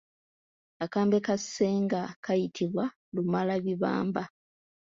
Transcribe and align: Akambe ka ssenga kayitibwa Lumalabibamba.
Akambe 0.83 1.17
ka 1.25 1.35
ssenga 1.41 2.01
kayitibwa 2.23 2.85
Lumalabibamba. 3.13 4.23